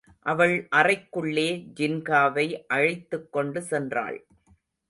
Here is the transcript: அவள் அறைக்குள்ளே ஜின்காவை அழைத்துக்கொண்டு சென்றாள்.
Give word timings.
அவள் 0.25 0.53
அறைக்குள்ளே 0.75 1.45
ஜின்காவை 1.79 2.47
அழைத்துக்கொண்டு 2.67 3.61
சென்றாள். 3.69 4.19